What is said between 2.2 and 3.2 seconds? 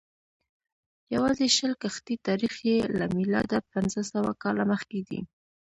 تاریخ یې له